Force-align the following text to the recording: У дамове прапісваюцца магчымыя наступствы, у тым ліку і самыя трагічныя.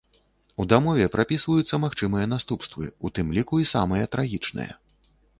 У 0.61 0.63
дамове 0.71 1.05
прапісваюцца 1.15 1.77
магчымыя 1.83 2.29
наступствы, 2.31 2.89
у 3.07 3.11
тым 3.19 3.27
ліку 3.39 3.59
і 3.65 3.67
самыя 3.73 4.09
трагічныя. 4.15 4.73